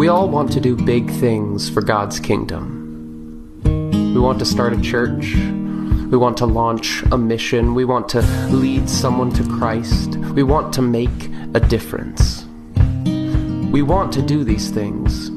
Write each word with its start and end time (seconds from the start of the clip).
We 0.00 0.08
all 0.08 0.30
want 0.30 0.50
to 0.52 0.60
do 0.62 0.76
big 0.76 1.10
things 1.10 1.68
for 1.68 1.82
God's 1.82 2.18
kingdom. 2.18 3.60
We 4.14 4.18
want 4.18 4.38
to 4.38 4.46
start 4.46 4.72
a 4.72 4.80
church. 4.80 5.34
We 5.34 6.16
want 6.16 6.38
to 6.38 6.46
launch 6.46 7.02
a 7.12 7.18
mission. 7.18 7.74
We 7.74 7.84
want 7.84 8.08
to 8.08 8.22
lead 8.48 8.88
someone 8.88 9.30
to 9.34 9.46
Christ. 9.58 10.16
We 10.16 10.42
want 10.42 10.72
to 10.72 10.80
make 10.80 11.10
a 11.52 11.60
difference. 11.60 12.46
We 13.70 13.82
want 13.82 14.10
to 14.14 14.22
do 14.22 14.42
these 14.42 14.70
things. 14.70 15.28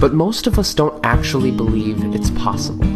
But 0.00 0.14
most 0.14 0.46
of 0.46 0.58
us 0.58 0.72
don't 0.72 0.98
actually 1.04 1.50
believe 1.50 2.02
it's 2.14 2.30
possible. 2.30 2.86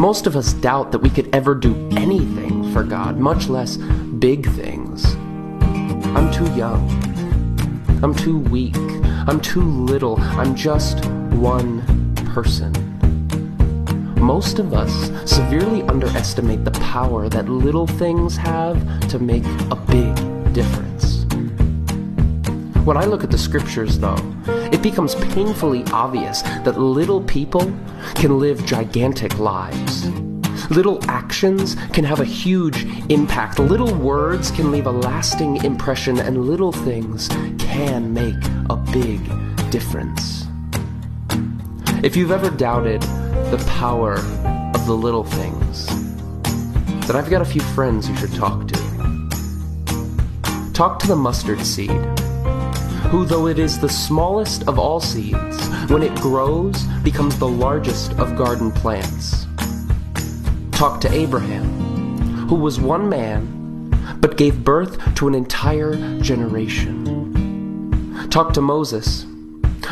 Most 0.00 0.26
of 0.26 0.34
us 0.34 0.52
doubt 0.54 0.90
that 0.90 0.98
we 0.98 1.10
could 1.10 1.32
ever 1.32 1.54
do 1.54 1.76
anything 1.92 2.72
for 2.72 2.82
God, 2.82 3.18
much 3.18 3.48
less 3.48 3.76
big 3.76 4.50
things. 4.50 5.14
I'm 6.16 6.28
too 6.32 6.52
young. 6.56 6.90
I'm 8.02 8.16
too 8.16 8.40
weak. 8.40 8.74
I'm 9.26 9.40
too 9.40 9.62
little. 9.62 10.18
I'm 10.20 10.54
just 10.54 11.04
one 11.34 11.82
person. 12.32 12.72
Most 14.16 14.58
of 14.58 14.72
us 14.72 15.10
severely 15.30 15.82
underestimate 15.82 16.64
the 16.64 16.70
power 16.72 17.28
that 17.28 17.48
little 17.48 17.86
things 17.86 18.36
have 18.36 19.08
to 19.08 19.18
make 19.18 19.44
a 19.70 19.76
big 19.76 20.14
difference. 20.52 21.24
When 22.84 22.96
I 22.96 23.04
look 23.04 23.22
at 23.22 23.30
the 23.30 23.38
scriptures, 23.38 23.98
though, 23.98 24.16
it 24.72 24.82
becomes 24.82 25.14
painfully 25.14 25.84
obvious 25.92 26.42
that 26.42 26.78
little 26.78 27.22
people 27.22 27.72
can 28.14 28.38
live 28.38 28.64
gigantic 28.64 29.38
lives. 29.38 30.08
Little 30.70 31.00
actions 31.10 31.74
can 31.92 32.04
have 32.04 32.20
a 32.20 32.24
huge 32.24 32.84
impact. 33.10 33.58
Little 33.58 33.92
words 33.92 34.52
can 34.52 34.70
leave 34.70 34.86
a 34.86 34.92
lasting 34.92 35.64
impression, 35.64 36.20
and 36.20 36.44
little 36.44 36.70
things 36.70 37.26
can 37.58 38.14
make 38.14 38.36
a 38.70 38.76
big 38.92 39.20
difference. 39.70 40.46
If 42.04 42.14
you've 42.14 42.30
ever 42.30 42.50
doubted 42.50 43.02
the 43.02 43.60
power 43.78 44.14
of 44.14 44.86
the 44.86 44.92
little 44.92 45.24
things, 45.24 45.86
then 47.08 47.16
I've 47.16 47.28
got 47.28 47.42
a 47.42 47.44
few 47.44 47.62
friends 47.62 48.08
you 48.08 48.16
should 48.16 48.32
talk 48.34 48.68
to. 48.68 48.74
Talk 50.72 51.00
to 51.00 51.08
the 51.08 51.16
mustard 51.16 51.66
seed, 51.66 51.90
who, 53.10 53.24
though 53.24 53.48
it 53.48 53.58
is 53.58 53.80
the 53.80 53.88
smallest 53.88 54.68
of 54.68 54.78
all 54.78 55.00
seeds, 55.00 55.68
when 55.88 56.04
it 56.04 56.14
grows, 56.20 56.80
becomes 57.02 57.36
the 57.40 57.48
largest 57.48 58.12
of 58.20 58.36
garden 58.36 58.70
plants. 58.70 59.39
Talk 60.80 61.02
to 61.02 61.12
Abraham, 61.12 62.48
who 62.48 62.54
was 62.54 62.80
one 62.80 63.06
man 63.10 64.16
but 64.18 64.38
gave 64.38 64.64
birth 64.64 65.14
to 65.16 65.28
an 65.28 65.34
entire 65.34 65.94
generation. 66.22 67.04
Talk 68.30 68.54
to 68.54 68.62
Moses, 68.62 69.26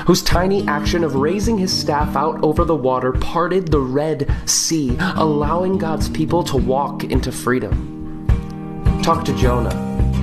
whose 0.07 0.23
tiny 0.23 0.67
action 0.67 1.05
of 1.05 1.15
raising 1.15 1.59
his 1.59 1.79
staff 1.79 2.17
out 2.17 2.43
over 2.43 2.65
the 2.65 2.75
water 2.75 3.13
parted 3.13 3.69
the 3.69 3.81
Red 3.81 4.35
Sea, 4.47 4.97
allowing 4.99 5.77
God's 5.77 6.09
people 6.09 6.43
to 6.45 6.57
walk 6.57 7.05
into 7.05 7.33
freedom. 7.33 8.27
Talk 9.03 9.27
to 9.27 9.37
Jonah, 9.37 10.18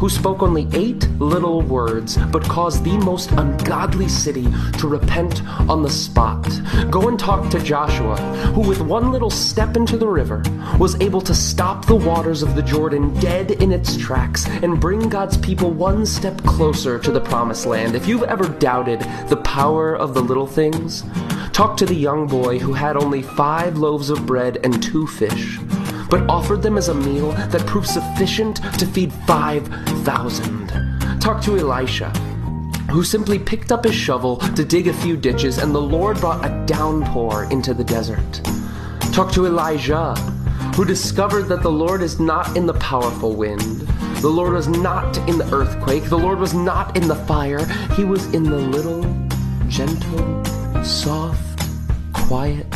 who 0.00 0.08
spoke 0.08 0.42
only 0.42 0.66
eight 0.72 1.06
little 1.20 1.60
words 1.60 2.16
but 2.32 2.42
caused 2.44 2.82
the 2.84 2.96
most 3.04 3.30
ungodly 3.32 4.08
city 4.08 4.48
to 4.78 4.88
repent 4.88 5.44
on 5.68 5.82
the 5.82 5.90
spot. 5.90 6.48
Go 6.90 7.08
and 7.08 7.18
talk 7.18 7.50
to 7.50 7.62
Joshua, 7.62 8.16
who 8.54 8.66
with 8.66 8.80
one 8.80 9.12
little 9.12 9.28
step 9.28 9.76
into 9.76 9.98
the 9.98 10.08
river 10.08 10.42
was 10.78 10.98
able 11.02 11.20
to 11.20 11.34
stop 11.34 11.84
the 11.84 11.94
waters 11.94 12.42
of 12.42 12.54
the 12.54 12.62
Jordan 12.62 13.12
dead 13.20 13.50
in 13.50 13.72
its 13.72 13.98
tracks 13.98 14.46
and 14.62 14.80
bring 14.80 15.10
God's 15.10 15.36
people 15.36 15.70
one 15.70 16.06
step 16.06 16.42
closer 16.44 16.98
to 16.98 17.12
the 17.12 17.20
promised 17.20 17.66
land. 17.66 17.94
If 17.94 18.08
you've 18.08 18.22
ever 18.22 18.48
doubted 18.48 19.00
the 19.28 19.40
power 19.44 19.94
of 19.94 20.14
the 20.14 20.22
little 20.22 20.46
things, 20.46 21.04
talk 21.52 21.76
to 21.76 21.84
the 21.84 21.94
young 21.94 22.26
boy 22.26 22.58
who 22.58 22.72
had 22.72 22.96
only 22.96 23.20
five 23.20 23.76
loaves 23.76 24.08
of 24.08 24.24
bread 24.24 24.60
and 24.64 24.82
two 24.82 25.06
fish 25.06 25.58
but 26.10 26.28
offered 26.28 26.60
them 26.60 26.76
as 26.76 26.88
a 26.88 26.94
meal 26.94 27.30
that 27.32 27.64
proved 27.66 27.86
sufficient 27.86 28.56
to 28.78 28.84
feed 28.84 29.12
5,000. 29.12 31.20
Talk 31.20 31.40
to 31.42 31.56
Elisha, 31.56 32.10
who 32.90 33.04
simply 33.04 33.38
picked 33.38 33.70
up 33.70 33.84
his 33.84 33.94
shovel 33.94 34.38
to 34.38 34.64
dig 34.64 34.88
a 34.88 34.92
few 34.92 35.16
ditches, 35.16 35.58
and 35.58 35.74
the 35.74 35.80
Lord 35.80 36.20
brought 36.20 36.44
a 36.44 36.66
downpour 36.66 37.44
into 37.44 37.72
the 37.72 37.84
desert. 37.84 38.42
Talk 39.12 39.32
to 39.32 39.46
Elijah, 39.46 40.14
who 40.74 40.84
discovered 40.84 41.44
that 41.44 41.62
the 41.62 41.70
Lord 41.70 42.02
is 42.02 42.18
not 42.18 42.56
in 42.56 42.66
the 42.66 42.74
powerful 42.74 43.34
wind. 43.34 43.86
The 44.20 44.28
Lord 44.28 44.52
was 44.52 44.68
not 44.68 45.16
in 45.28 45.38
the 45.38 45.50
earthquake. 45.52 46.04
The 46.04 46.18
Lord 46.18 46.38
was 46.38 46.54
not 46.54 46.96
in 46.96 47.08
the 47.08 47.14
fire. 47.14 47.64
He 47.94 48.04
was 48.04 48.26
in 48.34 48.44
the 48.44 48.58
little, 48.58 49.02
gentle, 49.68 50.44
soft, 50.84 51.60
quiet 52.12 52.66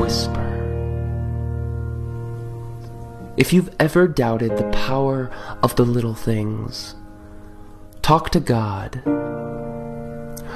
whisper. 0.00 0.49
If 3.40 3.54
you've 3.54 3.74
ever 3.80 4.06
doubted 4.06 4.58
the 4.58 4.68
power 4.68 5.30
of 5.62 5.74
the 5.76 5.86
little 5.86 6.12
things, 6.12 6.94
talk 8.02 8.28
to 8.32 8.38
God, 8.38 8.96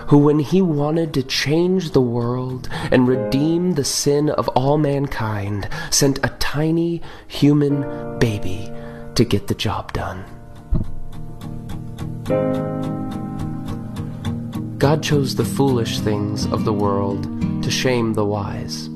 who, 0.08 0.18
when 0.18 0.38
He 0.38 0.60
wanted 0.60 1.14
to 1.14 1.22
change 1.22 1.92
the 1.92 2.02
world 2.02 2.68
and 2.90 3.08
redeem 3.08 3.72
the 3.72 3.84
sin 3.84 4.28
of 4.28 4.48
all 4.48 4.76
mankind, 4.76 5.66
sent 5.90 6.18
a 6.18 6.36
tiny 6.40 7.00
human 7.26 8.18
baby 8.18 8.70
to 9.14 9.24
get 9.24 9.46
the 9.46 9.54
job 9.54 9.94
done. 9.94 10.22
God 14.76 15.02
chose 15.02 15.36
the 15.36 15.44
foolish 15.46 16.00
things 16.00 16.44
of 16.48 16.66
the 16.66 16.74
world 16.74 17.62
to 17.62 17.70
shame 17.70 18.12
the 18.12 18.26
wise. 18.26 18.90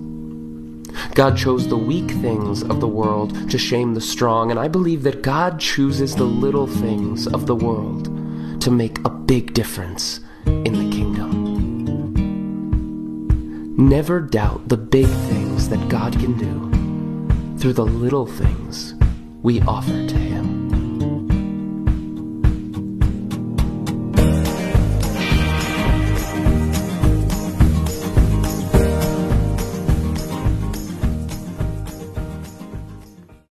God 1.14 1.36
chose 1.36 1.68
the 1.68 1.76
weak 1.76 2.10
things 2.10 2.62
of 2.62 2.80
the 2.80 2.88
world 2.88 3.50
to 3.50 3.58
shame 3.58 3.94
the 3.94 4.00
strong, 4.00 4.50
and 4.50 4.58
I 4.58 4.68
believe 4.68 5.02
that 5.02 5.22
God 5.22 5.58
chooses 5.60 6.16
the 6.16 6.24
little 6.24 6.66
things 6.66 7.26
of 7.26 7.46
the 7.46 7.56
world 7.56 8.04
to 8.62 8.70
make 8.70 8.98
a 9.04 9.10
big 9.10 9.54
difference 9.54 10.20
in 10.46 10.72
the 10.72 10.90
kingdom. 10.96 11.48
Never 13.76 14.20
doubt 14.20 14.68
the 14.68 14.76
big 14.76 15.06
things 15.06 15.68
that 15.68 15.88
God 15.88 16.12
can 16.14 16.36
do 16.36 17.58
through 17.58 17.74
the 17.74 17.86
little 17.86 18.26
things 18.26 18.94
we 19.42 19.60
offer 19.62 20.06
to 20.06 20.14
Him. 20.14 20.27